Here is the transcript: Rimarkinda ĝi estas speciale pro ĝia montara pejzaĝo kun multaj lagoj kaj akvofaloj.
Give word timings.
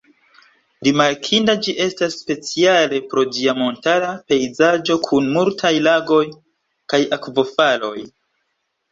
Rimarkinda 0.85 1.53
ĝi 1.65 1.73
estas 1.83 2.15
speciale 2.21 3.01
pro 3.11 3.25
ĝia 3.35 3.53
montara 3.59 4.09
pejzaĝo 4.31 4.95
kun 5.09 5.27
multaj 5.35 5.71
lagoj 5.89 6.23
kaj 6.95 7.01
akvofaloj. 7.19 7.95